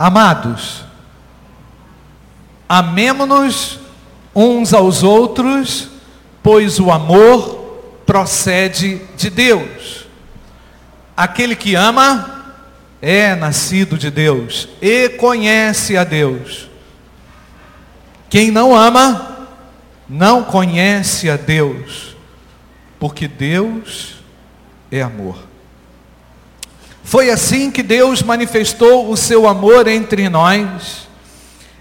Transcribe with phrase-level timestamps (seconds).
[0.00, 0.82] Amados,
[2.66, 3.78] amemo-nos
[4.34, 5.90] uns aos outros,
[6.42, 10.06] pois o amor procede de Deus.
[11.14, 12.54] Aquele que ama
[13.02, 16.70] é nascido de Deus e conhece a Deus.
[18.30, 19.48] Quem não ama,
[20.08, 22.16] não conhece a Deus,
[22.98, 24.14] porque Deus
[24.90, 25.49] é amor.
[27.10, 31.08] Foi assim que Deus manifestou o seu amor entre nós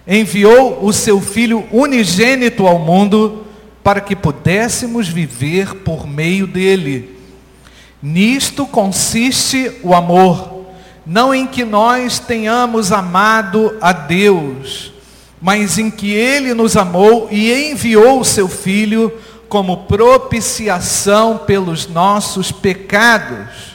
[0.07, 3.45] enviou o seu Filho unigênito ao mundo
[3.83, 7.15] para que pudéssemos viver por meio dele.
[8.01, 10.65] Nisto consiste o amor,
[11.05, 14.91] não em que nós tenhamos amado a Deus,
[15.39, 19.13] mas em que ele nos amou e enviou o seu Filho
[19.47, 23.68] como propiciação pelos nossos pecados.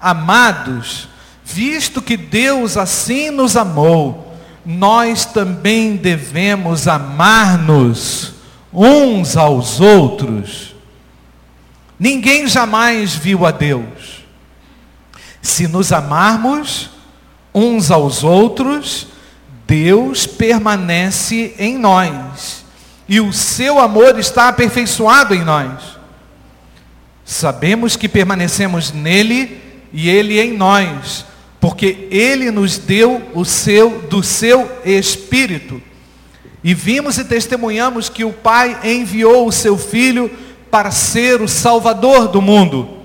[0.00, 1.08] Amados,
[1.44, 8.34] visto que Deus assim nos amou, nós também devemos amar-nos
[8.72, 10.74] uns aos outros.
[11.98, 14.24] Ninguém jamais viu a Deus.
[15.42, 16.90] Se nos amarmos
[17.54, 19.08] uns aos outros,
[19.66, 22.64] Deus permanece em nós.
[23.08, 25.98] E o seu amor está aperfeiçoado em nós.
[27.24, 31.24] Sabemos que permanecemos nele e ele em nós
[31.60, 35.80] porque ele nos deu o seu do seu espírito.
[36.64, 40.30] E vimos e testemunhamos que o Pai enviou o seu filho
[40.70, 42.98] para ser o salvador do mundo.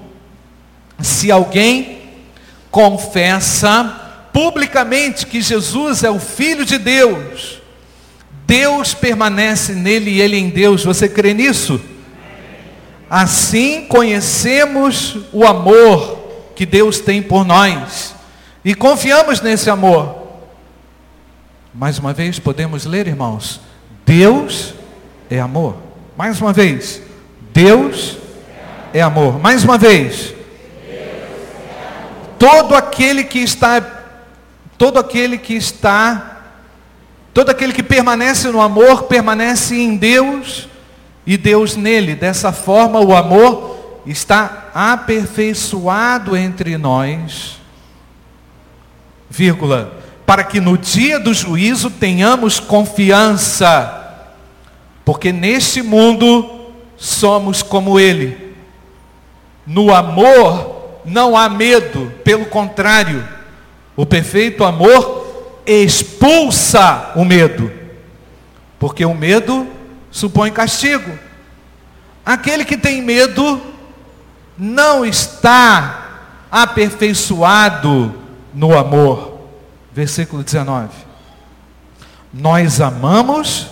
[1.00, 2.00] Se alguém
[2.72, 7.62] confessa publicamente que Jesus é o filho de Deus,
[8.46, 10.84] Deus permanece nele e ele em Deus.
[10.84, 11.80] Você crê nisso?
[13.10, 16.25] Assim conhecemos o amor
[16.56, 18.16] que Deus tem por nós.
[18.64, 20.24] E confiamos nesse amor.
[21.74, 23.60] Mais uma vez, podemos ler, irmãos?
[24.06, 24.74] Deus
[25.30, 25.76] é amor.
[26.18, 27.02] Mais uma vez,
[27.54, 28.18] Deus
[28.94, 29.40] é amor.
[29.40, 30.34] Mais uma vez,
[32.40, 33.82] todo aquele que está,
[34.78, 36.44] todo aquele que está,
[37.34, 40.70] todo aquele que permanece no amor, permanece em Deus
[41.28, 42.16] e Deus nele.
[42.16, 47.60] Dessa forma, o amor está aperfeiçoado entre nós
[49.36, 54.24] vírgula, para que no dia do juízo tenhamos confiança,
[55.04, 58.56] porque neste mundo somos como Ele.
[59.68, 63.28] No amor não há medo, pelo contrário,
[63.96, 67.72] o perfeito amor expulsa o medo,
[68.80, 69.68] porque o medo
[70.10, 71.12] supõe castigo.
[72.26, 73.62] Aquele que tem medo
[74.58, 76.06] não está
[76.52, 78.14] aperfeiçoado
[78.54, 79.40] no amor.
[79.94, 80.90] Versículo 19.
[82.34, 83.68] Nós amamos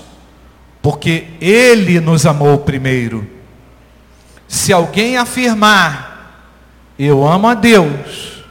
[0.82, 3.28] porque Ele nos amou primeiro.
[4.48, 6.14] Se alguém afirmar,
[7.00, 8.44] eu amo a Deus,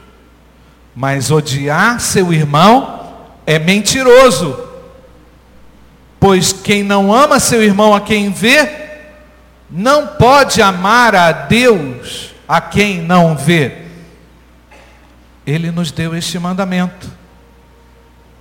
[0.95, 3.13] mas odiar seu irmão
[3.45, 4.59] é mentiroso.
[6.19, 8.82] Pois quem não ama seu irmão a quem vê,
[9.75, 13.85] não pode amar a Deus a quem não vê.
[15.47, 17.09] Ele nos deu este mandamento.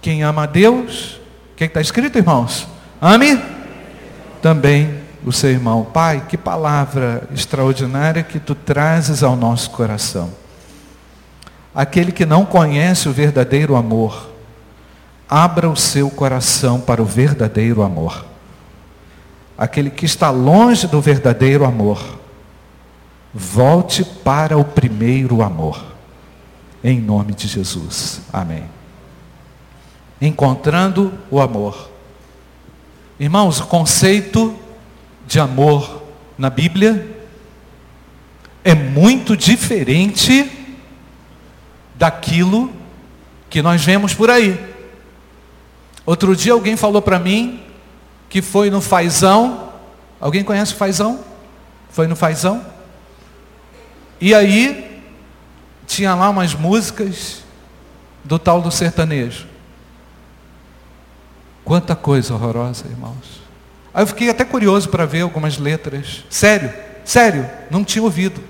[0.03, 1.19] Quem ama a Deus,
[1.53, 2.69] o que está escrito, irmãos?
[3.01, 3.43] Ame
[4.43, 5.85] também o seu irmão.
[5.85, 10.31] Pai, que palavra extraordinária que tu trazes ao nosso coração.
[11.75, 14.31] Aquele que não conhece o verdadeiro amor,
[15.27, 18.32] abra o seu coração para o verdadeiro amor.
[19.63, 22.19] Aquele que está longe do verdadeiro amor,
[23.33, 25.93] volte para o primeiro amor
[26.83, 28.23] em nome de Jesus.
[28.33, 28.65] Amém.
[30.21, 31.93] Encontrando o amor.
[33.21, 34.53] Irmãos, o conceito
[35.29, 36.03] de amor
[36.37, 37.25] na Bíblia
[38.65, 40.51] é muito diferente
[41.95, 42.69] daquilo
[43.49, 44.59] que nós vemos por aí.
[46.05, 47.63] Outro dia alguém falou para mim
[48.33, 49.69] que foi no Fazão.
[50.19, 51.23] Alguém conhece o Fazão?
[51.91, 52.65] Foi no Fazão?
[54.19, 55.03] E aí
[55.87, 57.43] tinha lá umas músicas
[58.25, 59.47] do tal do sertanejo.
[61.63, 63.43] Quanta coisa horrorosa, irmãos.
[63.93, 66.25] Aí eu fiquei até curioso para ver algumas letras.
[66.31, 66.73] Sério,
[67.05, 68.43] sério, não tinha ouvido.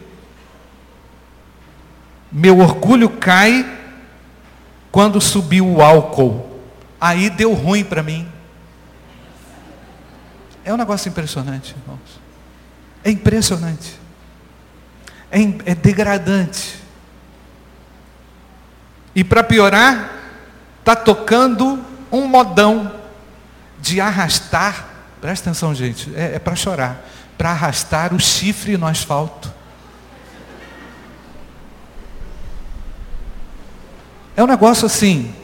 [2.30, 3.68] Meu orgulho cai
[4.92, 6.60] quando subiu o álcool.
[7.00, 8.31] Aí deu ruim para mim.
[10.64, 12.20] É um negócio impressionante, irmãos.
[13.02, 13.98] É impressionante.
[15.30, 15.40] É,
[15.72, 16.78] é degradante.
[19.14, 20.10] E para piorar,
[20.80, 22.92] está tocando um modão
[23.80, 24.88] de arrastar,
[25.20, 27.04] presta atenção, gente, é, é para chorar,
[27.36, 29.52] para arrastar o chifre no asfalto.
[34.36, 35.34] É um negócio assim.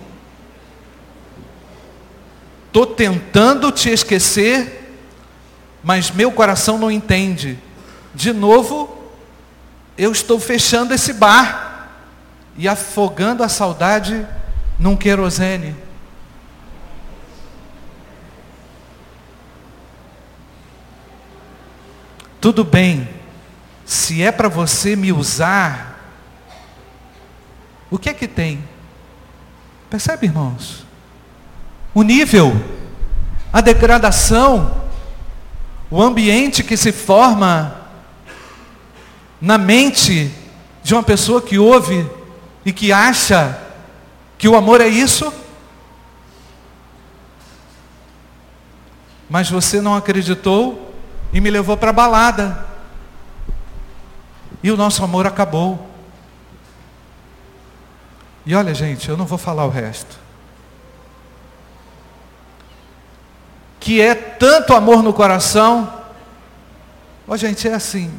[2.67, 4.78] Estou tentando te esquecer,
[5.83, 7.59] mas meu coração não entende.
[8.15, 8.97] De novo,
[9.97, 11.89] eu estou fechando esse bar
[12.57, 14.27] e afogando a saudade
[14.79, 15.75] num querosene.
[22.41, 23.09] Tudo bem,
[23.85, 25.99] se é para você me usar,
[27.91, 28.63] o que é que tem?
[29.91, 30.85] Percebe, irmãos?
[31.95, 32.53] O nível,
[33.53, 34.88] a degradação,
[35.90, 37.75] o ambiente que se forma
[39.40, 40.31] na mente
[40.82, 42.08] de uma pessoa que ouve
[42.64, 43.58] e que acha
[44.37, 45.32] que o amor é isso?
[49.29, 50.94] Mas você não acreditou
[51.32, 52.67] e me levou para a balada.
[54.62, 55.88] E o nosso amor acabou.
[58.44, 60.19] E olha, gente, eu não vou falar o resto.
[63.88, 65.90] Que é tanto amor no coração.
[67.26, 68.12] Ó, gente, é assim.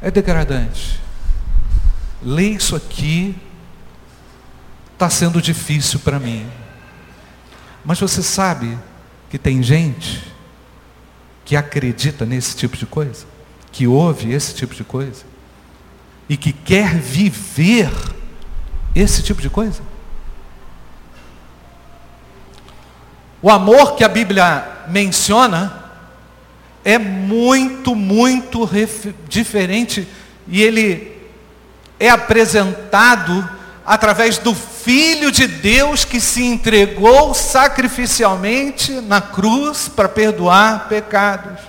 [0.00, 1.00] É degradante.
[2.22, 3.34] Ler isso aqui
[4.92, 6.48] está sendo difícil para mim.
[7.84, 8.78] Mas você sabe
[9.28, 10.22] que tem gente
[11.44, 13.26] que acredita nesse tipo de coisa,
[13.72, 15.24] que ouve esse tipo de coisa,
[16.28, 17.90] e que quer viver
[18.94, 19.82] esse tipo de coisa?
[23.46, 25.72] O amor que a Bíblia menciona
[26.84, 28.68] é muito, muito
[29.28, 30.04] diferente
[30.48, 31.16] e ele
[32.00, 33.48] é apresentado
[33.86, 41.60] através do Filho de Deus que se entregou sacrificialmente na cruz para perdoar pecados.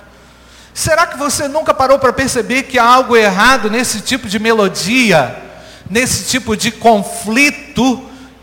[0.74, 5.32] Será que você nunca parou para perceber que há algo errado nesse tipo de melodia,
[5.88, 8.02] nesse tipo de conflito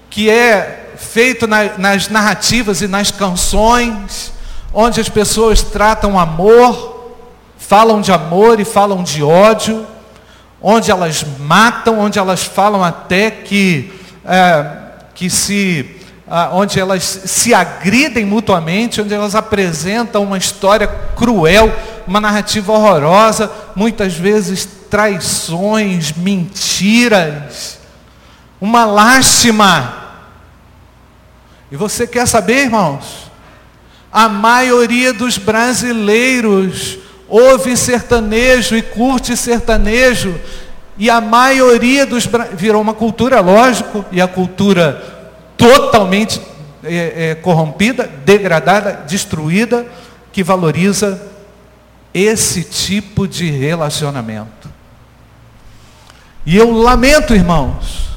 [0.09, 4.31] que é feito na, nas narrativas e nas canções,
[4.73, 7.13] onde as pessoas tratam amor,
[7.57, 9.87] falam de amor e falam de ódio?
[10.67, 13.93] onde elas matam, onde elas falam até que,
[14.25, 14.65] é,
[15.13, 16.01] que se,
[16.53, 21.71] onde elas se agridem mutuamente, onde elas apresentam uma história cruel,
[22.07, 27.77] uma narrativa horrorosa, muitas vezes traições, mentiras,
[28.59, 30.04] uma lástima.
[31.75, 33.29] E você quer saber, irmãos?
[34.09, 40.39] A maioria dos brasileiros ouve sertanejo e curte sertanejo,
[40.97, 45.03] e a maioria dos virou uma cultura, lógico, e a cultura
[45.57, 46.39] totalmente
[46.81, 49.85] é, é, corrompida, degradada, destruída,
[50.31, 51.21] que valoriza
[52.13, 54.69] esse tipo de relacionamento.
[56.45, 58.14] E eu lamento, irmãos,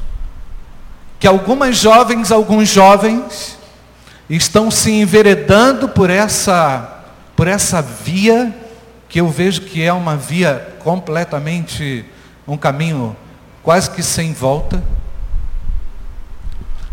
[1.18, 3.58] que algumas jovens, alguns jovens,
[4.28, 7.02] estão se enveredando por essa,
[7.34, 8.54] por essa via
[9.08, 12.04] que eu vejo que é uma via completamente,
[12.46, 13.16] um caminho
[13.62, 14.82] quase que sem volta.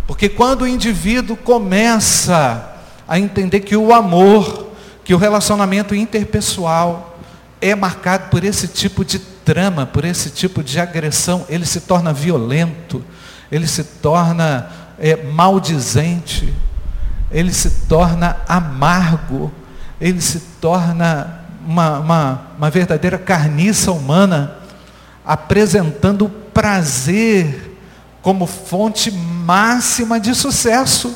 [0.08, 2.74] Porque quando o indivíduo começa
[3.08, 4.68] a entender que o amor,
[5.04, 7.18] que o relacionamento interpessoal
[7.60, 12.14] é marcado por esse tipo de trama, por esse tipo de agressão, ele se torna
[12.14, 13.04] violento,
[13.56, 14.70] ele se torna
[15.00, 16.54] é, maldizente,
[17.32, 19.52] ele se torna amargo,
[20.00, 24.56] ele se torna uma, uma, uma verdadeira carniça humana,
[25.26, 27.78] apresentando o prazer
[28.22, 31.16] como fonte máxima de sucesso.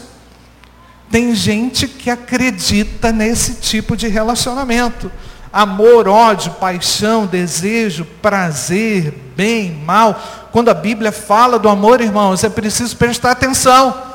[1.11, 5.11] Tem gente que acredita nesse tipo de relacionamento.
[5.51, 10.21] Amor, ódio, paixão, desejo, prazer, bem, mal.
[10.51, 14.09] Quando a Bíblia fala do amor, irmãos, é preciso prestar atenção.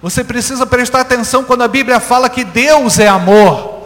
[0.00, 3.78] Você precisa prestar atenção quando a Bíblia fala que Deus é amor.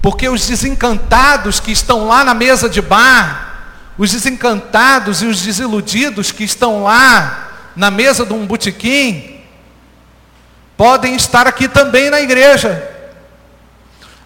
[0.00, 3.64] Porque os desencantados que estão lá na mesa de bar,
[3.98, 9.40] os desencantados e os desiludidos que estão lá na mesa de um botequim,
[10.76, 12.91] podem estar aqui também na igreja.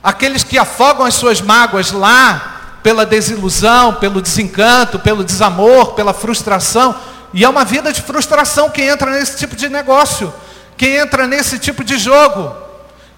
[0.07, 6.95] Aqueles que afogam as suas mágoas lá, pela desilusão, pelo desencanto, pelo desamor, pela frustração,
[7.35, 10.33] e é uma vida de frustração quem entra nesse tipo de negócio,
[10.77, 12.55] quem entra nesse tipo de jogo,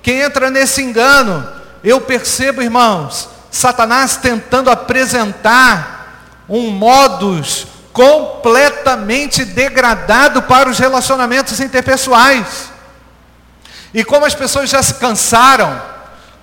[0.02, 1.46] quem entra nesse engano,
[1.84, 12.70] eu percebo, irmãos, Satanás tentando apresentar um modus completamente degradado para os relacionamentos interpessoais.
[13.92, 15.97] E como as pessoas já se cansaram,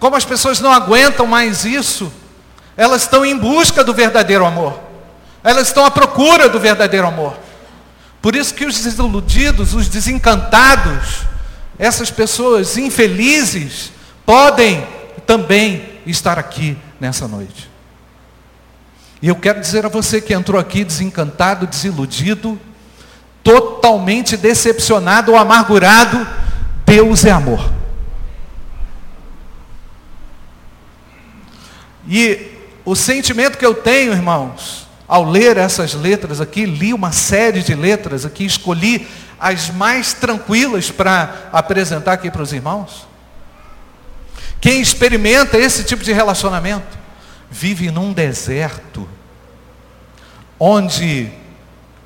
[0.06, 2.14] como as pessoas não aguentam mais isso,
[2.78, 4.80] elas estão em busca do verdadeiro amor.
[5.44, 7.36] Elas estão à procura do verdadeiro amor.
[8.22, 11.24] Por isso que os desiludidos, os desencantados,
[11.80, 13.92] essas pessoas infelizes,
[14.24, 14.88] podem
[15.26, 17.68] também estar aqui nessa noite.
[19.24, 22.62] E eu quero dizer a você que entrou aqui desencantado, desiludido,
[23.44, 26.28] totalmente decepcionado ou amargurado,
[26.86, 27.85] Deus é amor.
[32.08, 32.52] E
[32.84, 37.76] o sentimento que eu tenho, irmãos, ao ler essas letras aqui, li uma série de
[37.76, 39.08] letras aqui, escolhi
[39.40, 43.08] as mais tranquilas para apresentar aqui para os irmãos.
[44.62, 46.98] Quem experimenta esse tipo de relacionamento
[47.52, 49.08] vive num deserto
[50.60, 51.30] onde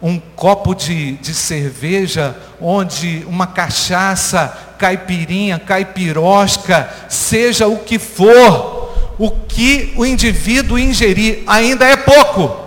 [0.01, 8.78] um copo de, de cerveja, onde uma cachaça, caipirinha, caipirosca, seja o que for,
[9.19, 12.65] o que o indivíduo ingerir ainda é pouco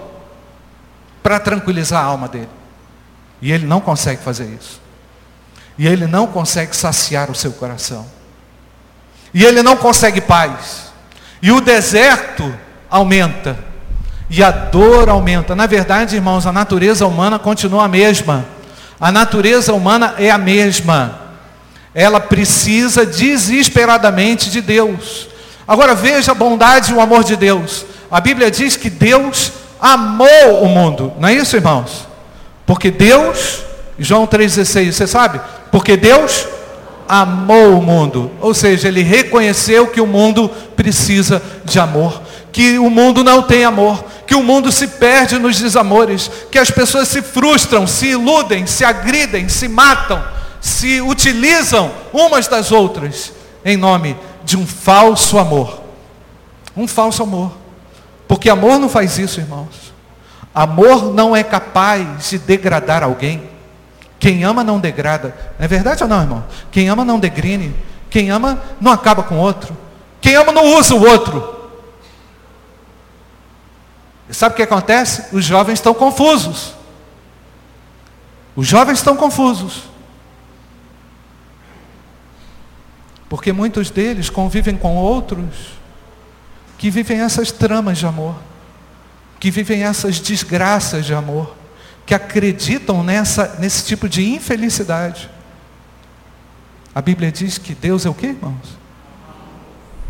[1.23, 2.51] para tranquilizar a alma dele.
[3.41, 4.79] E ele não consegue fazer isso.
[5.79, 8.07] E ele não consegue saciar o seu coração.
[9.33, 10.93] E ele não consegue paz.
[11.41, 12.55] E o deserto
[12.91, 13.59] aumenta.
[14.29, 15.57] E a dor aumenta.
[15.57, 18.45] Na verdade, irmãos, a natureza humana continua a mesma.
[19.01, 21.19] A natureza humana é a mesma.
[21.95, 25.32] Ela precisa desesperadamente de Deus.
[25.73, 27.87] Agora veja a bondade e o amor de Deus.
[28.11, 31.15] A Bíblia diz que Deus amou o mundo.
[31.19, 32.07] Não é isso, irmãos?
[32.67, 33.61] Porque Deus,
[33.99, 35.41] João 3,16, você sabe?
[35.71, 36.47] Porque Deus
[37.09, 38.31] amou o mundo.
[38.39, 42.21] Ou seja, ele reconheceu que o mundo precisa de amor.
[42.53, 44.05] Que o mundo não tem amor.
[44.27, 46.31] Que o mundo se perde nos desamores.
[46.51, 50.23] Que as pessoas se frustram, se iludem, se agridem, se matam,
[50.61, 53.33] se utilizam umas das outras
[53.65, 55.81] em nome de um falso amor.
[56.77, 57.53] Um falso amor.
[58.27, 59.93] Porque amor não faz isso, irmãos.
[60.55, 63.51] Amor não é capaz de degradar alguém.
[64.19, 65.35] Quem ama não degrada.
[65.59, 66.45] É verdade ou não, irmão?
[66.71, 67.75] Quem ama não degrine.
[68.11, 69.77] Quem ama não acaba com o outro.
[70.21, 71.71] Quem ama não usa o outro.
[74.29, 75.35] E sabe o que acontece?
[75.35, 76.75] Os jovens estão confusos.
[78.55, 79.92] Os jovens estão confusos.
[83.33, 85.71] Porque muitos deles convivem com outros
[86.77, 88.37] que vivem essas tramas de amor,
[89.41, 91.57] que vivem essas desgraças de amor,
[92.05, 95.31] que acreditam nessa, nesse tipo de infelicidade.
[96.95, 98.77] A Bíblia diz que Deus é o que, irmãos?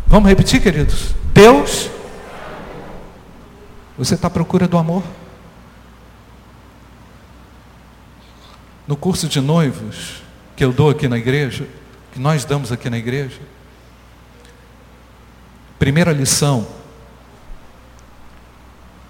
[0.05, 1.15] Vamos repetir, queridos?
[1.33, 1.89] Deus.
[3.97, 5.03] Você está à procura do amor?
[8.85, 10.21] No curso de noivos
[10.57, 11.65] que eu dou aqui na igreja,
[12.13, 13.41] que nós damos aqui na igreja,
[15.83, 16.65] Primeira lição,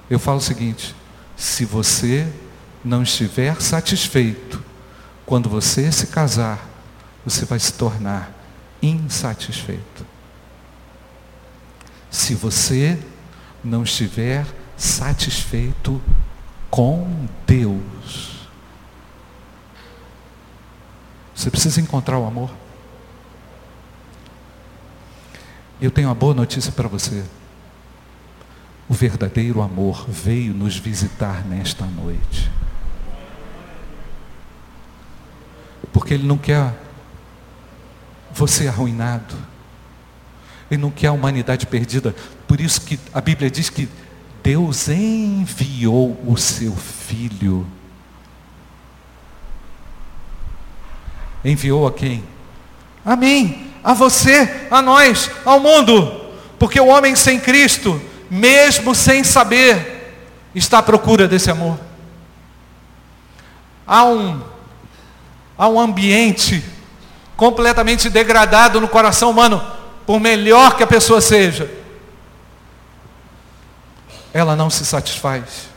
[0.09, 0.95] eu falo o seguinte:
[1.37, 2.27] se você
[2.83, 4.59] não estiver satisfeito
[5.23, 6.67] quando você se casar,
[7.23, 8.31] você vai se tornar
[8.81, 10.03] insatisfeito.
[12.09, 12.97] Se você
[13.63, 14.43] não estiver
[14.75, 16.01] satisfeito
[16.71, 18.49] com Deus,
[21.35, 22.62] você precisa encontrar o amor.
[25.83, 27.25] Eu tenho uma boa notícia para você.
[28.87, 32.49] O verdadeiro amor veio nos visitar nesta noite.
[35.91, 36.73] Porque Ele não quer
[38.31, 39.35] você arruinado.
[40.71, 42.15] Ele não quer a humanidade perdida.
[42.47, 43.89] Por isso que a Bíblia diz que
[44.41, 47.67] Deus enviou o seu Filho.
[51.43, 52.23] Enviou a quem?
[53.03, 56.21] A mim a você, a nós, ao mundo.
[56.57, 60.15] Porque o homem sem Cristo, mesmo sem saber,
[60.55, 61.77] está à procura desse amor.
[63.85, 64.41] Há um,
[65.57, 66.63] há um ambiente
[67.35, 69.61] completamente degradado no coração humano,
[70.05, 71.69] por melhor que a pessoa seja,
[74.33, 75.73] ela não se satisfaz.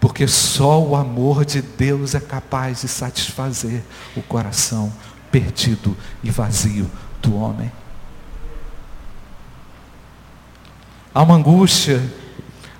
[0.00, 3.82] Porque só o amor de Deus é capaz de satisfazer
[4.16, 4.92] o coração
[5.32, 6.88] perdido e vazio
[7.22, 7.72] do homem.
[11.14, 12.02] Há uma angústia,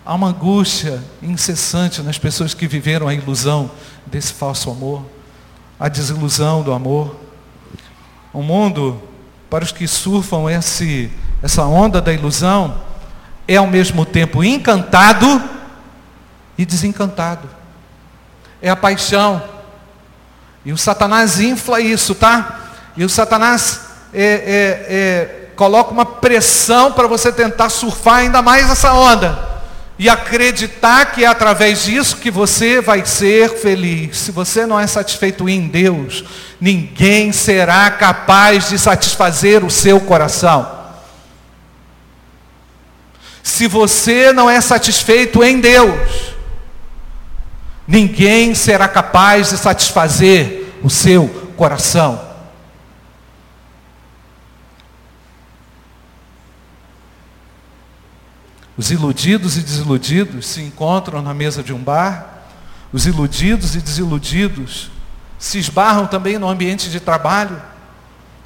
[0.04, 3.70] há uma angústia incessante nas pessoas que viveram a ilusão
[4.06, 5.04] desse falso amor,
[5.80, 7.16] a desilusão do amor.
[8.32, 9.02] O mundo,
[9.50, 11.10] para os que surfam esse,
[11.42, 12.80] essa onda da ilusão,
[13.48, 15.26] é ao mesmo tempo encantado
[16.56, 17.48] e desencantado.
[18.60, 19.42] É a paixão.
[20.64, 22.60] E o Satanás infla isso, tá?
[22.96, 23.80] E o Satanás
[24.12, 29.50] é, é, é, coloca uma pressão para você tentar surfar ainda mais essa onda.
[29.98, 34.18] E acreditar que é através disso que você vai ser feliz.
[34.18, 36.24] Se você não é satisfeito em Deus,
[36.60, 40.82] ninguém será capaz de satisfazer o seu coração.
[43.42, 46.31] Se você não é satisfeito em Deus,
[47.86, 52.32] ninguém será capaz de satisfazer o seu coração.
[58.76, 62.44] Os iludidos e desiludidos se encontram na mesa de um bar,
[62.92, 64.90] os iludidos e desiludidos
[65.38, 67.60] se esbarram também no ambiente de trabalho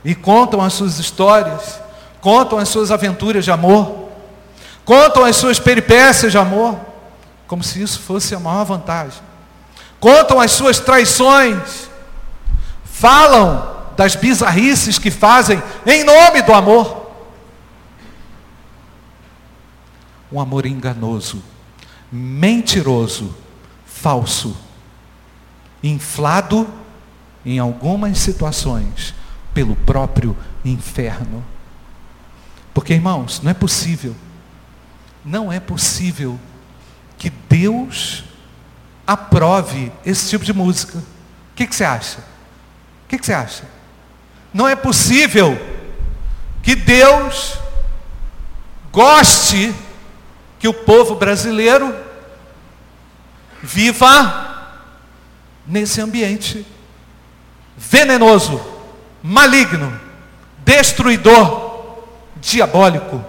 [0.05, 1.81] e contam as suas histórias,
[2.21, 4.09] contam as suas aventuras de amor,
[4.85, 6.79] contam as suas peripécias de amor,
[7.47, 9.23] como se isso fosse a maior vantagem.
[10.01, 11.89] Contam as suas traições,
[12.85, 17.07] falam das bizarrices que fazem em nome do amor.
[20.31, 21.43] um amor enganoso,
[22.11, 23.35] mentiroso,
[23.87, 24.57] falso,
[25.83, 26.69] inflado
[27.45, 29.15] em algumas situações
[29.55, 31.45] pelo próprio inferno.
[32.75, 34.15] Porque, irmãos, não é possível,
[35.25, 36.39] não é possível
[37.19, 38.25] que Deus
[39.07, 40.99] aprove esse tipo de música.
[40.99, 42.19] O que, que você acha?
[42.19, 43.65] O que, que você acha?
[44.53, 45.59] Não é possível
[46.63, 47.59] que Deus
[48.91, 49.75] goste
[50.59, 51.95] que o povo brasileiro
[53.63, 54.81] viva
[55.67, 56.67] nesse ambiente
[57.77, 58.61] venenoso,
[59.23, 60.01] maligno,
[60.65, 62.01] destruidor,
[62.37, 63.25] diabólico.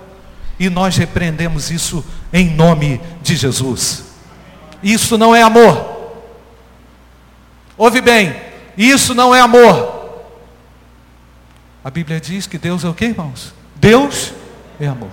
[0.59, 4.05] E nós repreendemos isso em nome de Jesus.
[4.81, 5.97] Isso não é amor.
[7.77, 8.35] Ouve bem,
[8.77, 9.97] isso não é amor.
[11.83, 13.53] A Bíblia diz que Deus é o que, irmãos?
[13.75, 14.33] Deus
[14.79, 15.11] é amor.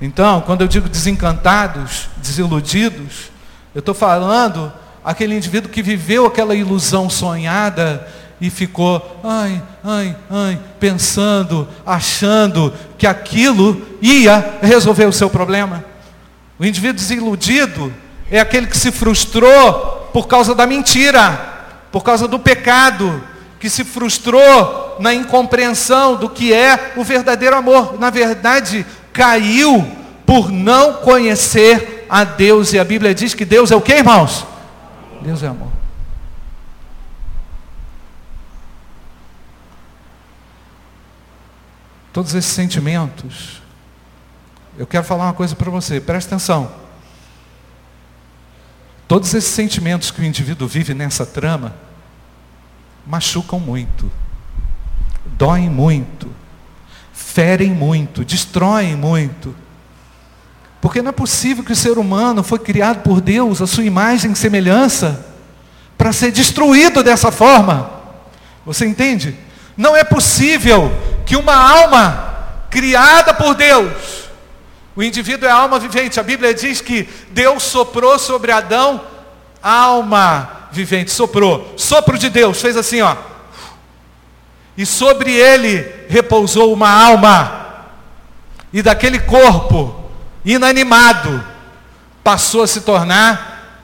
[0.00, 3.30] Então, quando eu digo desencantados, desiludidos,
[3.74, 4.72] eu estou falando
[5.04, 8.06] aquele indivíduo que viveu aquela ilusão sonhada
[8.40, 15.84] e ficou, ai, ai, ai, pensando, achando que aquilo ia resolver o seu problema.
[16.58, 17.92] O indivíduo desiludido
[18.30, 21.38] é aquele que se frustrou por causa da mentira,
[21.92, 23.22] por causa do pecado,
[23.58, 27.98] que se frustrou na incompreensão do que é o verdadeiro amor.
[27.98, 29.86] Na verdade, caiu
[30.24, 32.72] por não conhecer a Deus.
[32.72, 34.46] E a Bíblia diz que Deus é o que, irmãos?
[35.20, 35.79] Deus é amor.
[42.12, 43.62] Todos esses sentimentos,
[44.76, 46.72] eu quero falar uma coisa para você, presta atenção.
[49.06, 51.74] Todos esses sentimentos que o indivíduo vive nessa trama
[53.06, 54.10] machucam muito,
[55.36, 56.28] doem muito,
[57.12, 59.54] ferem muito, destroem muito.
[60.80, 64.32] Porque não é possível que o ser humano foi criado por Deus, a sua imagem
[64.32, 65.26] e semelhança,
[65.98, 67.90] para ser destruído dessa forma.
[68.64, 69.36] Você entende?
[69.80, 70.92] Não é possível
[71.24, 72.36] que uma alma
[72.68, 74.28] criada por Deus,
[74.94, 76.20] o indivíduo é alma vivente.
[76.20, 79.00] A Bíblia diz que Deus soprou sobre Adão
[79.62, 83.16] alma vivente, soprou, sopro de Deus, fez assim, ó.
[84.76, 87.86] E sobre ele repousou uma alma.
[88.74, 90.10] E daquele corpo
[90.44, 91.42] inanimado
[92.22, 93.80] passou a se tornar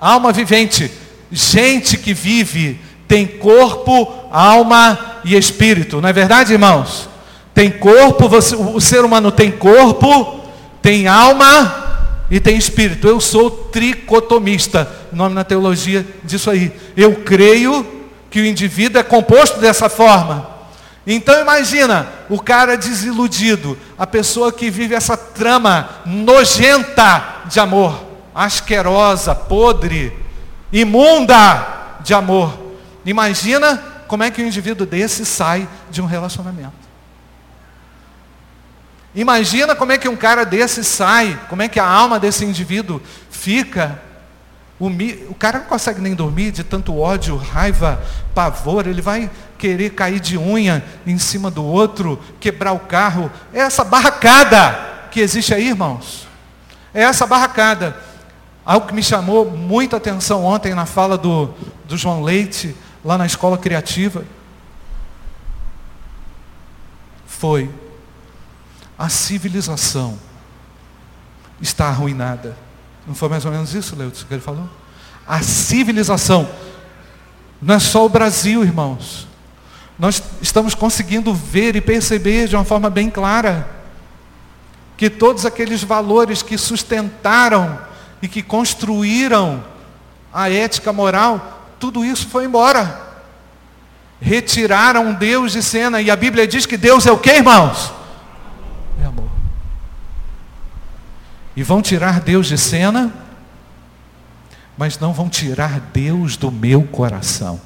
[0.00, 0.90] alma vivente.
[1.30, 6.00] Gente que vive tem corpo, alma e espírito.
[6.00, 7.08] Não é verdade, irmãos?
[7.52, 10.40] Tem corpo, você, o ser humano tem corpo,
[10.80, 13.08] tem alma e tem espírito.
[13.08, 16.70] Eu sou tricotomista, nome na teologia disso aí.
[16.96, 17.84] Eu creio
[18.30, 20.48] que o indivíduo é composto dessa forma.
[21.04, 29.34] Então imagina o cara desiludido, a pessoa que vive essa trama nojenta de amor, asquerosa,
[29.34, 30.12] podre,
[30.72, 32.69] imunda de amor.
[33.10, 36.90] Imagina como é que um indivíduo desse sai de um relacionamento.
[39.14, 43.02] Imagina como é que um cara desse sai, como é que a alma desse indivíduo
[43.30, 44.00] fica
[44.80, 48.02] o, cara não consegue nem dormir de tanto ódio, raiva,
[48.34, 48.86] pavor.
[48.86, 53.30] Ele vai querer cair de unha em cima do outro, quebrar o carro.
[53.52, 56.26] É essa barracada que existe aí, irmãos.
[56.94, 57.94] É essa barracada.
[58.64, 61.52] Algo que me chamou muita atenção ontem na fala do,
[61.84, 64.24] do João Leite, lá na escola criativa,
[67.26, 67.70] foi
[68.98, 70.18] a civilização
[71.60, 72.56] está arruinada.
[73.06, 74.68] Não foi mais ou menos isso, Leandro, que ele falou?
[75.26, 76.48] A civilização.
[77.60, 79.28] Não é só o Brasil, irmãos.
[79.98, 83.68] Nós estamos conseguindo ver e perceber de uma forma bem clara
[84.96, 87.78] que todos aqueles valores que sustentaram
[88.22, 89.62] e que construíram
[90.32, 93.08] a ética moral, tudo isso foi embora.
[94.20, 96.00] Retiraram Deus de cena.
[96.02, 97.90] E a Bíblia diz que Deus é o que, irmãos?
[99.02, 99.30] É amor.
[101.56, 103.12] E vão tirar Deus de cena,
[104.76, 107.58] mas não vão tirar Deus do meu coração.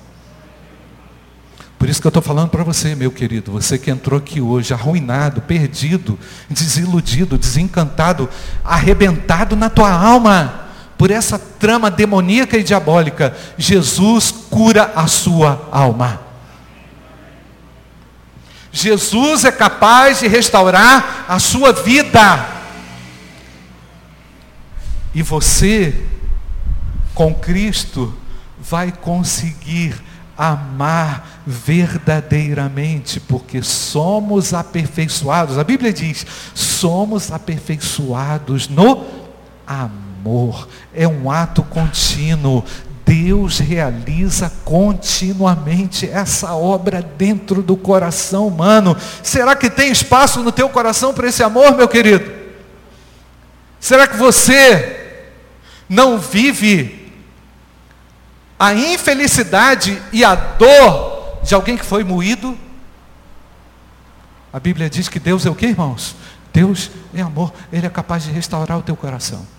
[1.76, 4.72] Por isso que eu estou falando para você, meu querido, você que entrou aqui hoje
[4.72, 8.30] arruinado, perdido, desiludido, desencantado,
[8.64, 10.63] arrebentado na tua alma
[10.96, 16.20] por essa trama demoníaca e diabólica, Jesus cura a sua alma.
[18.72, 22.48] Jesus é capaz de restaurar a sua vida.
[25.14, 26.06] E você,
[27.14, 28.12] com Cristo,
[28.58, 29.94] vai conseguir
[30.36, 35.56] amar verdadeiramente, porque somos aperfeiçoados.
[35.56, 39.04] A Bíblia diz: somos aperfeiçoados no
[40.24, 40.66] amor.
[40.94, 42.64] É um ato contínuo.
[43.04, 48.96] Deus realiza continuamente essa obra dentro do coração humano.
[49.22, 52.32] Será que tem espaço no teu coração para esse amor, meu querido?
[53.78, 55.20] Será que você
[55.86, 57.12] não vive
[58.58, 62.56] a infelicidade e a dor de alguém que foi moído?
[64.50, 66.16] A Bíblia diz que Deus é o que, irmãos?
[66.50, 69.53] Deus é amor, Ele é capaz de restaurar o teu coração.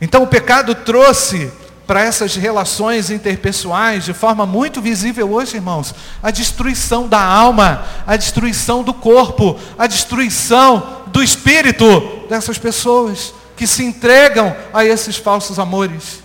[0.00, 1.52] Então o pecado trouxe
[1.86, 8.16] para essas relações interpessoais, de forma muito visível hoje, irmãos, a destruição da alma, a
[8.16, 11.84] destruição do corpo, a destruição do espírito
[12.28, 16.22] dessas pessoas que se entregam a esses falsos amores.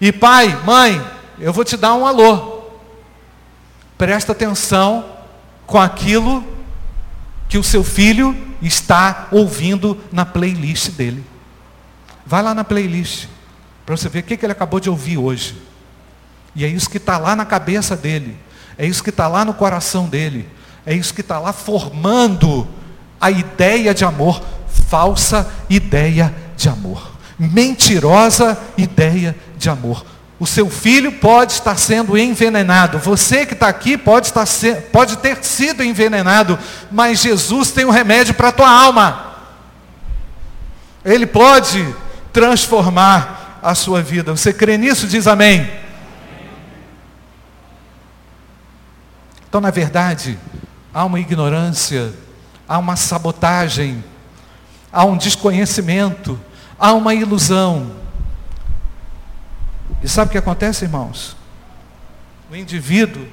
[0.00, 1.04] E pai, mãe,
[1.40, 2.62] eu vou te dar um alô.
[3.98, 5.04] Presta atenção
[5.66, 6.44] com aquilo
[7.48, 11.33] que o seu filho está ouvindo na playlist dele.
[12.34, 13.28] Vai lá na playlist,
[13.86, 15.54] para você ver o que, ele acabou de ouvir hoje.
[16.56, 18.36] E é isso que está lá na cabeça dele,
[18.76, 20.48] é isso que está lá no coração dele,
[20.84, 22.66] é isso que está lá formando
[23.20, 24.42] a ideia de amor,
[24.88, 30.04] falsa ideia de amor, mentirosa ideia de amor.
[30.40, 32.98] O seu filho pode estar sendo envenenado.
[32.98, 36.58] Você que está aqui pode, estar se, pode ter sido envenenado,
[36.90, 39.36] mas Jesus tem um remédio para a tua alma.
[41.04, 42.02] Ele pode
[42.34, 44.32] transformar a sua vida.
[44.32, 45.06] Você crê nisso?
[45.06, 45.70] Diz amém.
[49.48, 50.36] Então, na verdade,
[50.92, 52.12] há uma ignorância,
[52.68, 54.02] há uma sabotagem,
[54.92, 56.38] há um desconhecimento,
[56.76, 57.92] há uma ilusão.
[60.02, 61.36] E sabe o que acontece, irmãos?
[62.50, 63.28] O indivíduo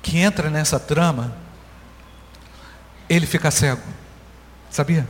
[0.00, 1.36] que entra nessa trama,
[3.08, 3.82] ele fica cego.
[4.70, 5.06] Sabia?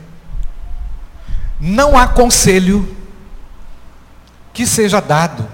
[1.59, 2.95] Não há conselho
[4.53, 5.47] que seja dado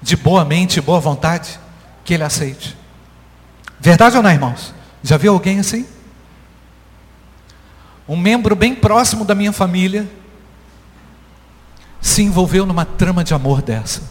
[0.00, 1.58] de boa mente e boa vontade
[2.04, 2.76] que ele aceite.
[3.80, 4.74] Verdade ou não, irmãos?
[5.02, 5.86] Já viu alguém assim?
[8.06, 10.10] Um membro bem próximo da minha família
[12.00, 14.02] se envolveu numa trama de amor dessa.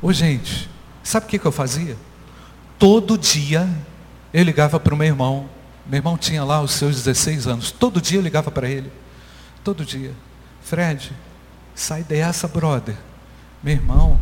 [0.00, 0.70] Ô gente,
[1.02, 1.96] sabe o que, que eu fazia?
[2.78, 3.68] Todo dia
[4.32, 5.48] eu ligava para o meu irmão
[5.88, 7.70] meu irmão tinha lá os seus 16 anos.
[7.70, 8.90] Todo dia eu ligava para ele.
[9.62, 10.12] Todo dia.
[10.62, 11.12] Fred,
[11.74, 12.96] sai dessa, brother.
[13.62, 14.20] Meu irmão,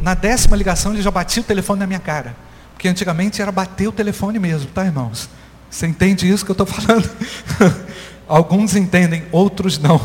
[0.00, 2.36] na décima ligação ele já batia o telefone na minha cara.
[2.74, 5.28] Porque antigamente era bater o telefone mesmo, tá, irmãos?
[5.68, 7.10] Você entende isso que eu estou falando?
[8.28, 9.98] Alguns entendem, outros não.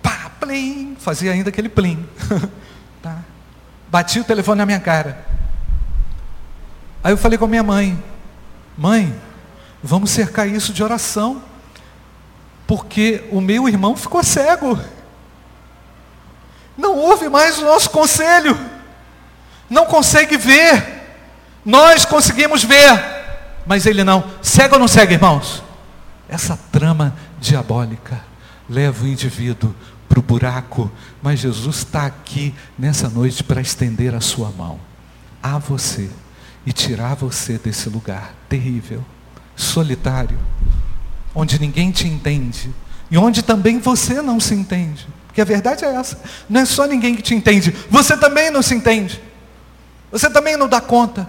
[0.00, 2.06] Pá, plim, fazia ainda aquele plim.
[3.02, 3.18] tá?
[3.90, 5.26] Batia o telefone na minha cara.
[7.02, 8.02] Aí eu falei com a minha mãe:
[8.78, 9.14] Mãe,
[9.86, 11.42] Vamos cercar isso de oração,
[12.66, 14.80] porque o meu irmão ficou cego.
[16.74, 18.58] Não ouve mais o nosso conselho,
[19.68, 21.02] não consegue ver.
[21.62, 22.98] Nós conseguimos ver,
[23.66, 24.24] mas ele não.
[24.40, 25.62] Cego ou não cego, irmãos?
[26.30, 28.24] Essa trama diabólica
[28.66, 29.74] leva o indivíduo
[30.08, 30.90] para o buraco,
[31.22, 34.80] mas Jesus está aqui nessa noite para estender a sua mão
[35.42, 36.08] a você
[36.64, 39.04] e tirar você desse lugar terrível
[39.56, 40.38] solitário,
[41.34, 42.72] onde ninguém te entende
[43.10, 45.06] e onde também você não se entende.
[45.26, 48.62] Porque a verdade é essa: não é só ninguém que te entende, você também não
[48.62, 49.20] se entende,
[50.10, 51.28] você também não dá conta.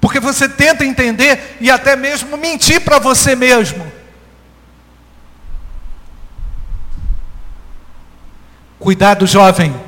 [0.00, 3.84] Porque você tenta entender e até mesmo mentir para você mesmo.
[8.78, 9.78] Cuidado, jovem.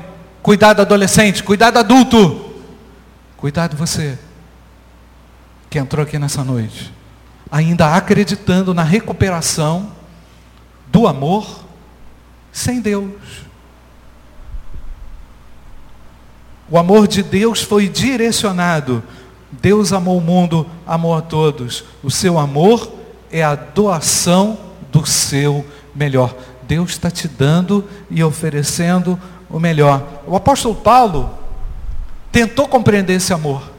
[0.43, 1.41] Cuidado, adolescente.
[1.41, 2.53] Cuidado, adulto.
[3.35, 4.19] Cuidado, você
[5.69, 6.93] que entrou aqui nessa noite,
[7.53, 9.91] ainda acreditando na recuperação
[10.87, 11.63] do amor
[12.51, 13.13] sem Deus.
[16.67, 19.03] O amor de Deus foi direcionado.
[19.51, 21.83] Deus amou o mundo, amou a todos.
[22.01, 22.91] O seu amor
[23.31, 24.57] é a doação
[24.91, 25.63] do seu
[25.93, 26.35] melhor.
[26.63, 30.23] Deus está te dando e oferecendo o melhor.
[30.25, 31.37] O apóstolo Paulo
[32.31, 33.71] tentou compreender esse amor.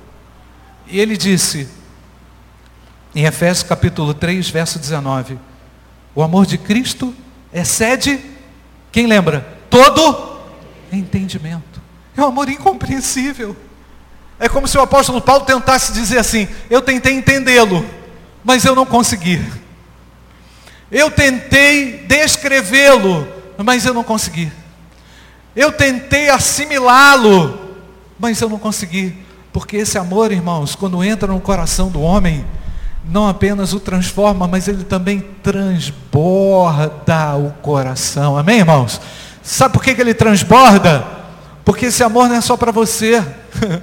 [0.86, 1.68] E ele disse,
[3.14, 5.38] em Efésios capítulo 3, verso 19:
[6.14, 7.14] O amor de Cristo
[7.52, 8.20] excede,
[8.90, 9.46] quem lembra?
[9.70, 10.40] Todo
[10.92, 11.80] entendimento.
[12.16, 13.56] É um amor incompreensível.
[14.38, 17.84] É como se o apóstolo Paulo tentasse dizer assim: Eu tentei entendê-lo,
[18.42, 19.40] mas eu não consegui.
[20.90, 23.26] Eu tentei descrevê-lo,
[23.58, 24.50] mas eu não consegui.
[25.54, 27.76] Eu tentei assimilá-lo,
[28.18, 29.16] mas eu não consegui.
[29.52, 32.44] Porque esse amor, irmãos, quando entra no coração do homem,
[33.06, 38.38] não apenas o transforma, mas ele também transborda o coração.
[38.38, 39.00] Amém, irmãos?
[39.42, 41.04] Sabe por que, ele transborda?
[41.64, 43.22] Porque esse amor não é só para você.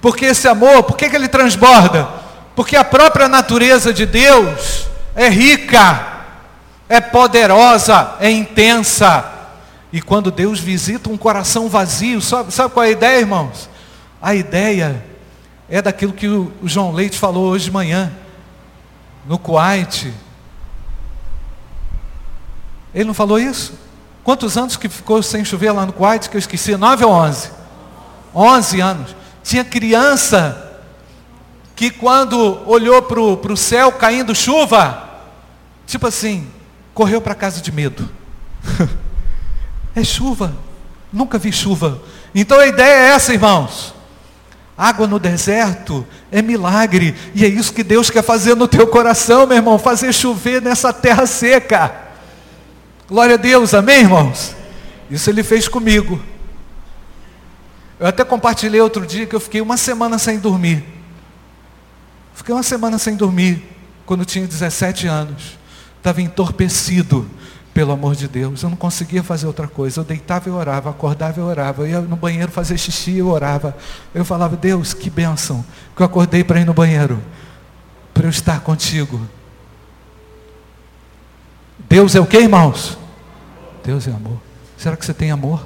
[0.00, 2.08] Porque esse amor, por que, que ele transborda?
[2.56, 6.24] Porque a própria natureza de Deus é rica,
[6.88, 9.24] é poderosa, é intensa.
[9.92, 13.70] E quando Deus visita um coração vazio, sabe, sabe qual é a ideia, irmãos?
[14.20, 15.04] A ideia
[15.68, 18.12] é daquilo que o João Leite falou hoje de manhã
[19.26, 20.12] no Kuwait.
[22.94, 23.78] Ele não falou isso?
[24.22, 26.76] Quantos anos que ficou sem chover lá no Kuwait, que eu esqueci?
[26.76, 27.50] Nove ou onze?
[28.34, 29.14] Onze anos.
[29.42, 30.80] Tinha criança
[31.74, 35.08] que quando olhou para o céu caindo chuva,
[35.86, 36.48] tipo assim,
[36.94, 38.08] correu para casa de medo.
[39.94, 40.54] é chuva.
[41.12, 42.00] Nunca vi chuva.
[42.34, 43.94] Então a ideia é essa, irmãos.
[44.76, 47.14] Água no deserto é milagre.
[47.34, 49.78] E é isso que Deus quer fazer no teu coração, meu irmão.
[49.78, 51.94] Fazer chover nessa terra seca.
[53.06, 54.56] Glória a Deus, amém, irmãos?
[55.10, 56.20] Isso Ele fez comigo.
[58.00, 60.84] Eu até compartilhei outro dia que eu fiquei uma semana sem dormir.
[62.34, 63.62] Fiquei uma semana sem dormir
[64.06, 65.58] quando tinha 17 anos.
[65.98, 67.30] Estava entorpecido
[67.72, 68.62] pelo amor de Deus.
[68.62, 70.00] Eu não conseguia fazer outra coisa.
[70.00, 71.82] Eu deitava e orava, acordava e orava.
[71.82, 73.76] Eu ia no banheiro fazer xixi e orava.
[74.14, 75.64] Eu falava, Deus, que bênção,
[75.96, 77.22] que eu acordei para ir no banheiro,
[78.12, 79.20] para eu estar contigo.
[81.88, 82.98] Deus é o que, irmãos?
[83.84, 84.38] Deus é amor.
[84.76, 85.64] Será que você tem amor?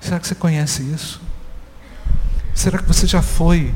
[0.00, 1.20] Será que você conhece isso?
[2.54, 3.74] Será que você já foi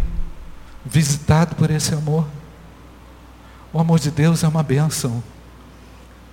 [0.84, 2.26] visitado por esse amor?
[3.72, 5.22] O amor de Deus é uma bênção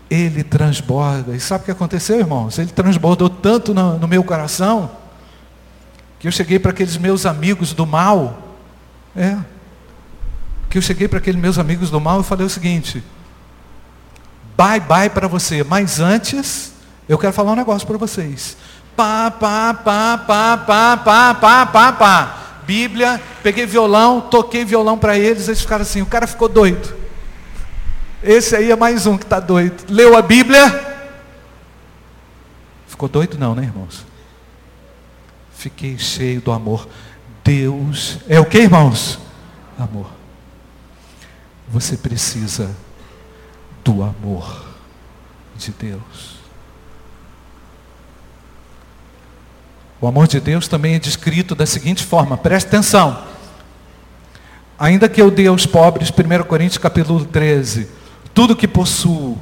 [0.10, 1.36] ele transborda.
[1.36, 2.58] E sabe o que aconteceu, irmãos?
[2.58, 4.90] Ele transbordou tanto no, no meu coração,
[6.20, 8.56] que eu cheguei para aqueles meus amigos do mal.
[9.16, 9.38] É.
[10.70, 13.04] Que eu cheguei para aqueles meus amigos do mal e falei o seguinte:
[14.58, 16.74] bye bye para você, mas antes,
[17.08, 18.58] eu quero falar um negócio para vocês.
[18.96, 22.38] Pá, pá, pá, pá, pá, pá, pá, pá, pá.
[22.66, 27.07] Bíblia, peguei violão, toquei violão para eles, eles ficaram assim, o cara ficou doido.
[28.22, 29.84] Esse aí é mais um que está doido.
[29.90, 30.98] Leu a Bíblia?
[32.88, 34.06] Ficou doido não, né, irmãos?
[35.54, 36.88] Fiquei cheio do amor.
[37.44, 39.20] Deus é o que, irmãos?
[39.78, 40.08] Amor.
[41.70, 42.76] Você precisa
[43.84, 44.66] do amor
[45.56, 46.38] de Deus.
[50.00, 53.26] O amor de Deus também é descrito da seguinte forma, preste atenção.
[54.78, 57.97] Ainda que eu dê aos pobres, 1 Coríntios capítulo 13,
[58.38, 59.36] tudo que possuo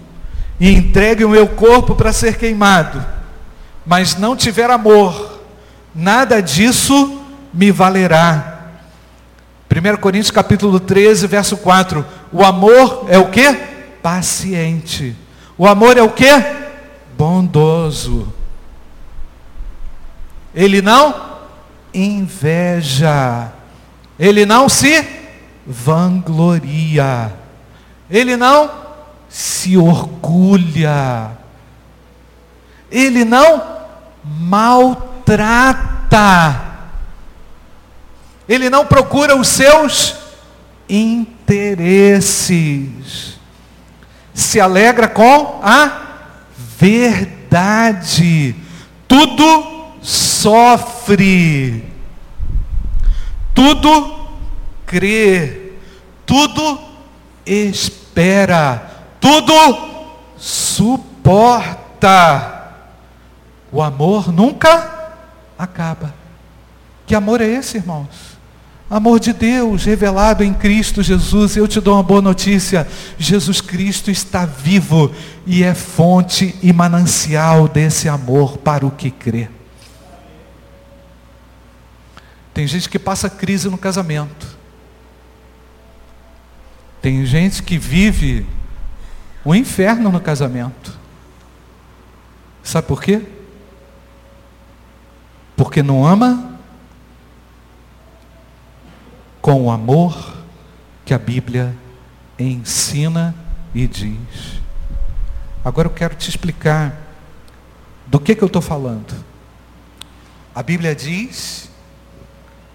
[0.58, 3.05] e entregue o meu corpo para ser queimado,
[3.86, 5.41] mas não tiver amor,
[5.93, 7.21] nada disso
[7.53, 8.69] me valerá.
[9.69, 12.05] 1 Coríntios capítulo 13, verso 4.
[12.31, 13.53] O amor é o que?
[14.01, 15.13] Paciente.
[15.58, 16.31] O amor é o que?
[17.17, 18.34] Bondoso.
[20.53, 21.36] Ele não
[21.93, 23.51] inveja.
[24.17, 25.05] Ele não se
[25.67, 27.34] vangloria.
[28.10, 28.85] Ele não
[29.36, 31.32] se orgulha.
[32.89, 33.82] Ele não
[34.24, 35.41] maltrata.
[38.48, 40.15] Ele não procura os seus
[40.88, 41.78] interesses.
[44.34, 45.91] Se alegra com a
[46.80, 48.56] verdade.
[49.06, 51.84] Tudo sofre.
[53.54, 54.30] Tudo
[54.86, 55.74] crê,
[56.26, 56.80] tudo
[57.45, 58.94] espera,
[59.25, 59.53] tudo
[60.38, 61.23] suporta.
[63.71, 65.15] O amor nunca
[65.57, 66.13] acaba.
[67.07, 68.35] Que amor é esse, irmãos?
[68.88, 71.57] Amor de Deus revelado em Cristo Jesus.
[71.57, 75.11] Eu te dou uma boa notícia: Jesus Cristo está vivo
[75.43, 79.49] e é fonte e manancial desse amor para o que crê.
[82.53, 84.55] Tem gente que passa crise no casamento.
[87.01, 88.45] Tem gente que vive
[89.45, 90.97] o inferno no casamento.
[92.63, 93.21] Sabe por quê?
[95.55, 96.60] Porque não ama
[99.39, 100.36] com o amor
[101.05, 101.77] que a Bíblia
[102.39, 103.36] ensina
[103.73, 104.60] e diz.
[105.63, 106.95] Agora eu quero te explicar
[108.08, 109.13] do que, que eu estou falando.
[110.53, 111.69] A Bíblia diz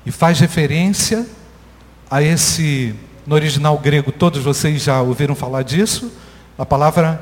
[0.06, 1.26] e faz referência
[2.08, 2.94] a esse,
[3.26, 6.12] no original grego, todos vocês já ouviram falar disso,
[6.60, 7.18] a palavra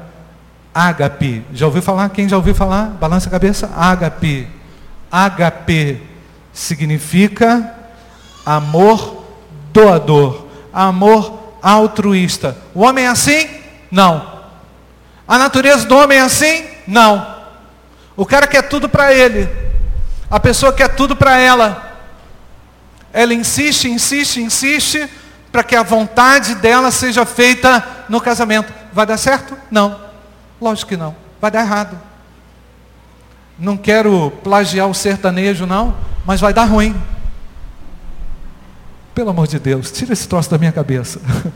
[0.75, 1.45] ágape.
[1.53, 2.09] Já ouviu falar?
[2.09, 2.87] Quem já ouviu falar?
[2.87, 3.71] Balança a cabeça.
[3.77, 4.49] Ágape.
[5.13, 6.03] Ágape
[6.53, 7.73] significa
[8.45, 9.25] amor
[9.73, 12.59] doador, amor altruísta.
[12.75, 13.49] O homem é assim?
[13.93, 14.41] Não.
[15.27, 16.65] A natureza do homem é assim?
[16.85, 17.37] Não.
[18.17, 19.49] O cara quer tudo para ele.
[20.29, 21.97] A pessoa quer tudo para ela.
[23.13, 25.09] Ela insiste, insiste, insiste
[25.53, 28.73] para que a vontade dela seja feita no casamento.
[28.93, 29.57] Vai dar certo?
[29.71, 30.01] Não.
[30.61, 31.15] Lógico que não.
[31.41, 31.99] Vai dar errado.
[33.59, 36.95] Não quero plagiar o sertanejo, não, mas vai dar ruim.
[39.15, 41.21] Pelo amor de Deus, tira esse troço da minha cabeça.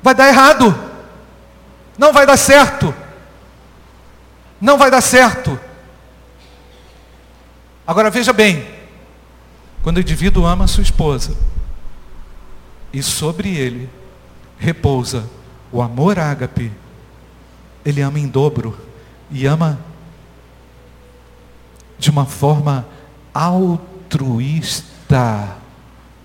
[0.00, 0.74] Vai dar errado.
[1.98, 2.94] Não vai dar certo.
[4.60, 5.58] Não vai dar certo.
[7.86, 8.64] Agora veja bem,
[9.82, 11.36] quando o indivíduo ama a sua esposa,
[12.92, 13.90] e sobre ele
[14.58, 15.28] repousa
[15.70, 16.72] o amor ágape,
[17.84, 18.76] ele ama em dobro
[19.30, 19.78] e ama
[21.98, 22.86] de uma forma
[23.32, 24.88] altruísta.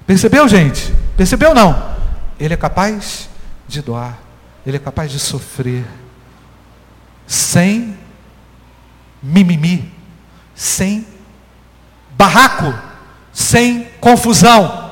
[0.06, 0.94] Percebeu, gente?
[1.18, 1.94] Percebeu não?
[2.40, 3.30] Ele é capaz
[3.68, 4.18] de doar.
[4.66, 5.86] Ele é capaz de sofrer.
[7.26, 7.98] Sem
[9.22, 9.92] mimimi.
[10.56, 11.06] Sem
[12.12, 12.74] barraco.
[13.32, 14.83] Sem confusão.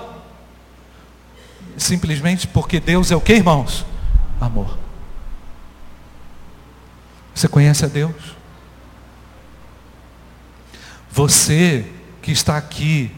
[1.81, 3.83] Simplesmente porque Deus é o que, irmãos?
[4.39, 4.77] Amor.
[7.33, 8.35] Você conhece a Deus?
[11.09, 11.91] Você
[12.21, 13.11] que está aqui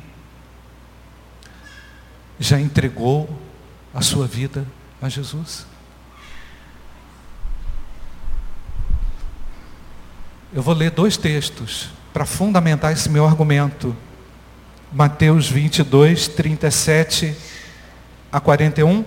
[2.39, 3.29] já entregou
[3.93, 4.65] a sua vida
[5.01, 5.65] a Jesus?
[10.53, 13.93] Eu vou ler dois textos para fundamentar esse meu argumento.
[14.89, 17.52] Mateus 22, 37
[18.33, 19.05] a 41.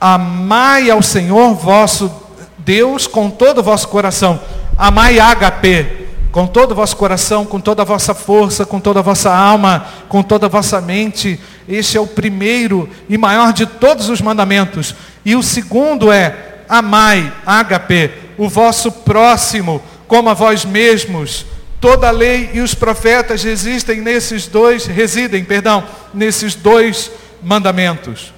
[0.00, 2.10] Amai ao Senhor vosso
[2.56, 4.40] Deus com todo o vosso coração.
[4.78, 9.02] Amai HP, com todo o vosso coração, com toda a vossa força, com toda a
[9.02, 11.38] vossa alma, com toda a vossa mente.
[11.68, 14.94] Este é o primeiro e maior de todos os mandamentos.
[15.22, 21.44] E o segundo é: amai, ágape, o vosso próximo, como a vós mesmos.
[21.78, 25.82] Toda a lei e os profetas nesses dois, residem, perdão,
[26.14, 27.10] nesses dois
[27.42, 28.32] mandamentos.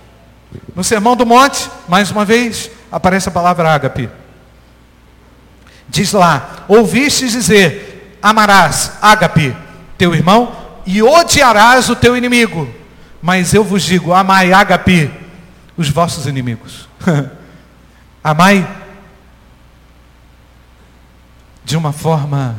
[0.74, 4.08] No Sermão do Monte, mais uma vez, aparece a palavra ágape.
[5.88, 9.56] Diz lá: Ouvistes dizer: Amarás, ágape,
[9.98, 12.68] teu irmão, e odiarás o teu inimigo.
[13.20, 15.10] Mas eu vos digo: Amai, ágape,
[15.76, 16.88] os vossos inimigos.
[18.22, 18.66] Amai
[21.64, 22.56] de uma forma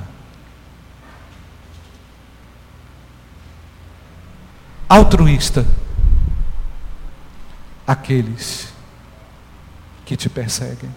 [4.90, 5.66] altruísta
[7.86, 8.74] aqueles
[10.06, 10.90] que te perseguem.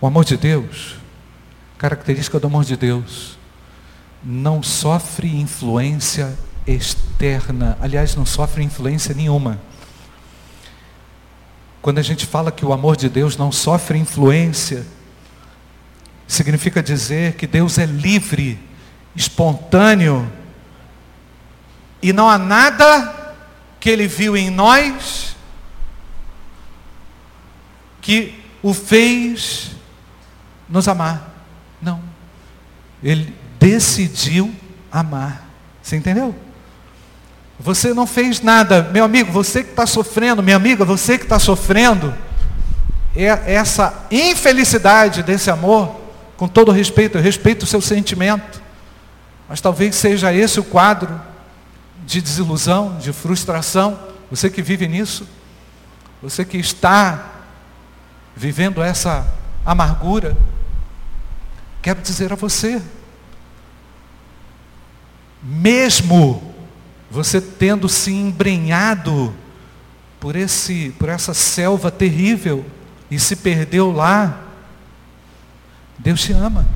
[0.00, 0.96] O amor de Deus,
[1.78, 3.38] característica do amor de Deus,
[4.22, 9.58] não sofre influência externa, aliás, não sofre influência nenhuma.
[11.80, 14.84] Quando a gente fala que o amor de Deus não sofre influência,
[16.26, 18.58] significa dizer que Deus é livre,
[19.14, 20.30] espontâneo,
[22.02, 23.34] e não há nada
[23.80, 25.36] que Ele viu em nós
[28.00, 29.72] que o fez
[30.68, 31.34] nos amar.
[31.80, 32.00] Não.
[33.02, 34.54] Ele decidiu
[34.90, 35.48] amar.
[35.82, 36.34] Você entendeu?
[37.58, 41.38] Você não fez nada, meu amigo, você que está sofrendo, minha amiga, você que está
[41.38, 42.14] sofrendo,
[43.14, 45.98] é essa infelicidade desse amor,
[46.36, 48.60] com todo respeito, eu respeito o seu sentimento,
[49.48, 51.18] Mas talvez seja esse o quadro
[52.06, 53.98] de desilusão, de frustração.
[54.30, 55.26] Você que vive nisso,
[56.22, 57.32] você que está
[58.34, 59.26] vivendo essa
[59.64, 60.36] amargura,
[61.82, 62.80] quero dizer a você,
[65.42, 66.54] mesmo
[67.10, 69.34] você tendo se embrenhado
[70.18, 72.64] por esse por essa selva terrível
[73.10, 74.42] e se perdeu lá,
[75.98, 76.66] Deus te ama.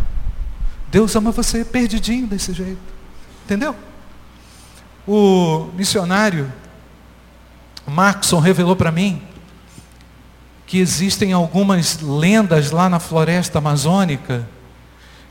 [0.89, 2.81] Deus ama você perdidinho desse jeito.
[3.45, 3.75] Entendeu?
[5.07, 6.53] O missionário
[7.87, 9.23] Maxson revelou para mim
[10.67, 14.47] que existem algumas lendas lá na floresta amazônica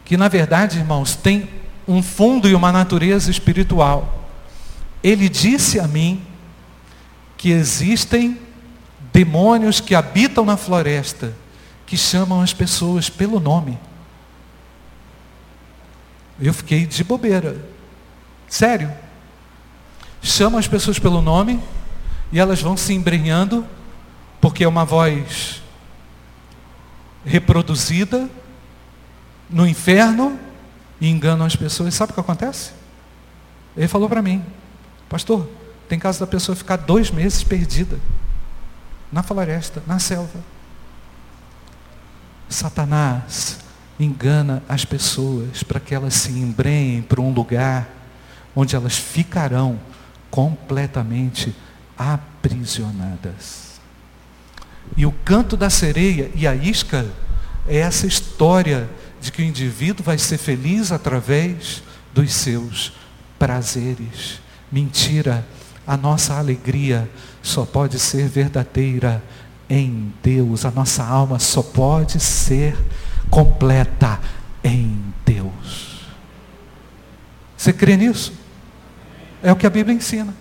[0.09, 1.47] que na verdade, irmãos, tem
[1.87, 4.27] um fundo e uma natureza espiritual.
[5.03, 6.25] Ele disse a mim
[7.37, 8.39] que existem
[9.13, 11.33] demônios que habitam na floresta
[11.85, 13.77] que chamam as pessoas pelo nome.
[16.41, 17.63] Eu fiquei de bobeira.
[18.47, 18.91] Sério.
[20.21, 21.59] Chamam as pessoas pelo nome
[22.31, 23.65] e elas vão se embrenhando
[24.41, 25.61] porque é uma voz
[27.25, 28.29] reproduzida
[29.49, 30.39] no inferno
[30.99, 31.93] e enganam as pessoas.
[31.93, 32.71] Sabe o que acontece?
[33.75, 34.43] Ele falou para mim,
[35.07, 35.47] pastor,
[35.87, 37.99] tem caso da pessoa ficar dois meses perdida
[39.11, 40.39] na floresta, na selva.
[42.47, 43.59] Satanás
[43.99, 47.89] engana as pessoas para que elas se embrenhem para um lugar
[48.55, 49.79] onde elas ficarão
[50.29, 51.55] completamente
[51.97, 53.79] aprisionadas.
[54.95, 57.05] E o canto da sereia e a isca
[57.67, 58.89] é essa história
[59.21, 62.93] de que o indivíduo vai ser feliz através dos seus
[63.37, 64.39] prazeres.
[64.71, 65.45] Mentira,
[65.85, 67.09] a nossa alegria
[67.41, 69.23] só pode ser verdadeira
[69.69, 72.75] em Deus, a nossa alma só pode ser
[73.29, 74.19] completa
[74.63, 76.07] em Deus.
[77.55, 78.33] Você crê nisso?
[79.41, 80.33] É o que a Bíblia ensina.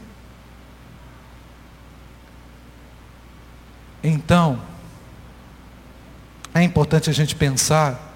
[4.02, 4.60] Então,
[6.54, 8.08] é importante a gente pensar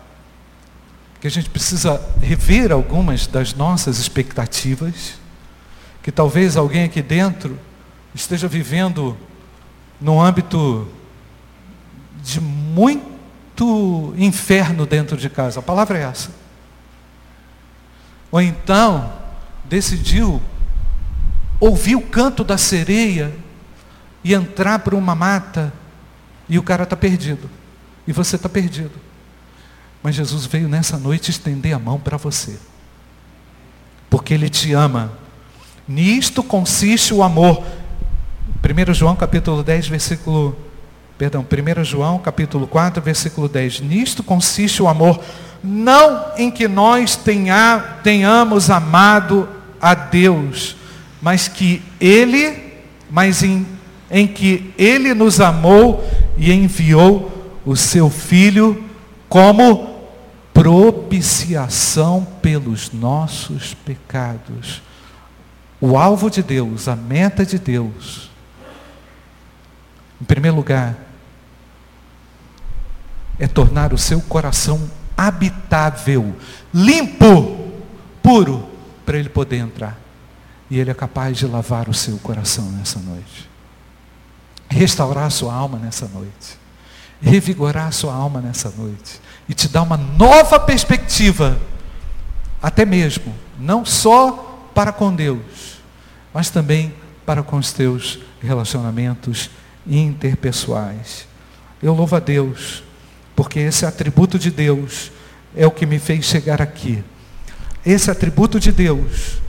[1.20, 5.14] que a gente precisa rever algumas das nossas expectativas,
[6.02, 7.58] que talvez alguém aqui dentro
[8.14, 9.16] esteja vivendo
[10.00, 10.88] no âmbito
[12.22, 15.60] de muito inferno dentro de casa.
[15.60, 16.30] A palavra é essa.
[18.30, 19.12] Ou então
[19.64, 20.42] decidiu
[21.62, 23.32] ouvir o canto da sereia
[24.24, 25.72] e entrar por uma mata
[26.48, 27.48] e o cara está perdido.
[28.04, 28.90] E você está perdido.
[30.02, 32.58] Mas Jesus veio nessa noite estender a mão para você.
[34.10, 35.12] Porque Ele te ama.
[35.86, 37.64] Nisto consiste o amor.
[38.60, 40.56] 1 João capítulo 10, versículo.
[41.16, 43.82] Perdão, 1 João capítulo 4, versículo 10.
[43.82, 45.20] Nisto consiste o amor,
[45.62, 49.48] não em que nós tenha, tenhamos amado
[49.80, 50.76] a Deus,
[51.22, 52.74] mas que Ele,
[53.08, 53.64] mas em,
[54.10, 56.04] em que Ele nos amou
[56.36, 58.84] e enviou o seu Filho
[59.28, 59.92] como
[60.52, 64.82] propiciação pelos nossos pecados.
[65.80, 68.30] O alvo de Deus, a meta de Deus,
[70.20, 70.96] em primeiro lugar,
[73.38, 76.34] é tornar o seu coração habitável,
[76.72, 77.72] limpo,
[78.22, 78.68] puro,
[79.04, 80.01] para ele poder entrar.
[80.72, 83.46] E ele é capaz de lavar o seu coração nessa noite,
[84.70, 86.58] restaurar a sua alma nessa noite,
[87.20, 91.60] revigorar a sua alma nessa noite e te dá uma nova perspectiva,
[92.62, 95.76] até mesmo, não só para com Deus,
[96.32, 96.94] mas também
[97.26, 99.50] para com os teus relacionamentos
[99.86, 101.26] interpessoais.
[101.82, 102.82] Eu louvo a Deus,
[103.36, 105.12] porque esse atributo de Deus
[105.54, 107.04] é o que me fez chegar aqui.
[107.84, 109.42] Esse atributo de Deus,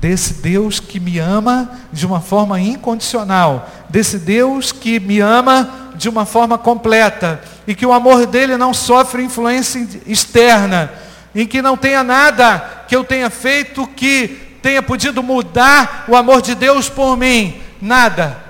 [0.00, 6.08] desse Deus que me ama de uma forma incondicional, desse Deus que me ama de
[6.08, 10.92] uma forma completa e que o amor dele não sofre influência externa,
[11.34, 16.42] em que não tenha nada que eu tenha feito que tenha podido mudar o amor
[16.42, 18.42] de Deus por mim, nada.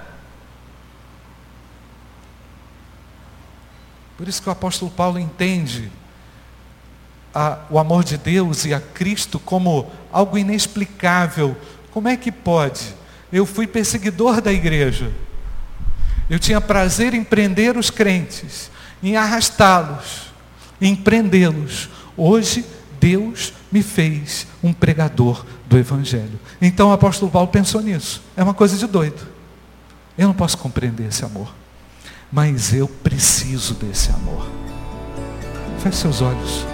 [4.16, 5.90] Por isso que o apóstolo Paulo entende
[7.35, 11.57] a, o amor de Deus e a Cristo como algo inexplicável.
[11.91, 12.95] Como é que pode?
[13.32, 15.11] Eu fui perseguidor da igreja.
[16.30, 18.70] Eu tinha prazer em prender os crentes,
[19.03, 20.32] em arrastá-los,
[20.80, 21.91] em prendê-los.
[22.16, 22.64] Hoje,
[23.01, 26.39] Deus me fez um pregador do Evangelho.
[26.62, 28.22] Então o apóstolo Paulo pensou nisso.
[28.37, 29.26] É uma coisa de doido.
[30.16, 31.53] Eu não posso compreender esse amor.
[32.32, 34.49] Mas eu preciso desse amor.
[35.80, 36.74] Feche seus olhos.